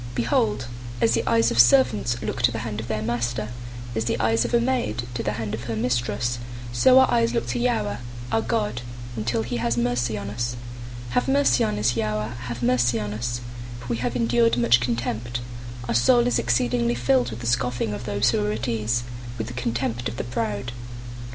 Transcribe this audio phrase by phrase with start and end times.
[0.13, 0.65] 123:002 Behold,
[0.99, 3.49] as the eyes of servants look to the hand of their master,
[3.93, 6.39] as the eyes of a maid to the hand of her mistress;
[6.73, 7.97] so our eyes look to Yahweh,
[8.31, 8.81] our God,
[9.15, 10.55] until he has mercy on us.
[11.11, 13.41] 123:003 Have mercy on us, Yahweh, have mercy on us,
[13.79, 15.41] for we have endured much contempt.
[15.83, 19.03] 123:004 Our soul is exceedingly filled with the scoffing of those who are at ease,
[19.37, 20.71] with the contempt of the proud.